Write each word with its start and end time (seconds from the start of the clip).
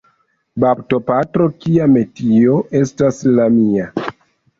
Baptopatro, 0.61 1.49
kia 1.65 1.87
metio 1.97 2.57
estas 2.81 3.21
la 3.41 3.47
mia! 3.59 3.87